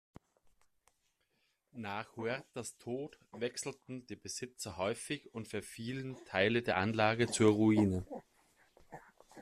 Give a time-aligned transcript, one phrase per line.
[1.75, 8.03] Nach Huertas Tod wechselten die Besitzer häufig und verfielen Teile der Anlage zur Ruine.